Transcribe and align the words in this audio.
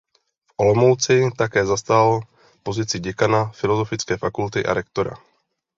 V 0.49 0.51
Olomouci 0.57 1.29
také 1.37 1.65
zastal 1.65 2.19
pozici 2.63 2.99
děkana 2.99 3.49
Filosofické 3.51 4.17
fakulty 4.17 4.65
a 4.65 4.73
rektora. 4.73 5.17